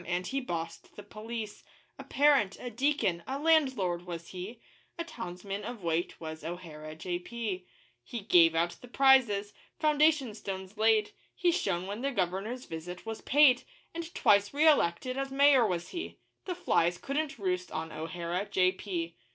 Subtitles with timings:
[0.07, 1.63] and he bossed the police;
[1.99, 4.59] A parent, a deacon, a landlord was he
[4.97, 7.67] A townsman of weight was O'Hara, J.P.
[8.03, 13.21] He gave out the prizes, foundation stones laid, He shone when the Governor's visit was
[13.21, 13.61] paid;
[13.93, 19.15] And twice re elected as Mayor was he The flies couldn't roost on O'Hara, J.P.